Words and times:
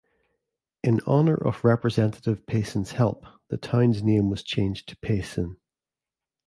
In 0.83 0.99
honor 1.05 1.35
of 1.35 1.63
Representative 1.63 2.47
Payson's 2.47 2.93
help, 2.93 3.23
the 3.49 3.57
town's 3.57 4.01
name 4.01 4.31
was 4.31 4.41
changed 4.41 4.89
to 4.89 4.97
"Payson". 4.97 5.57